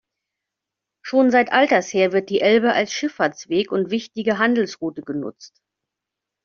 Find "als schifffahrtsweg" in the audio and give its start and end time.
2.73-3.71